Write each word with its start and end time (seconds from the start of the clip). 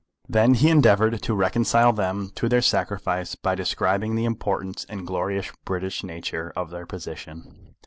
Then 0.27 0.55
he 0.55 0.71
endeavoured 0.71 1.21
to 1.21 1.35
reconcile 1.35 1.93
them 1.93 2.31
to 2.33 2.49
their 2.49 2.63
sacrifice 2.63 3.35
by 3.35 3.53
describing 3.53 4.15
the 4.15 4.25
importance 4.25 4.83
and 4.89 5.05
glorious 5.05 5.51
British 5.63 6.03
nature 6.03 6.51
of 6.55 6.71
their 6.71 6.87
position. 6.87 7.75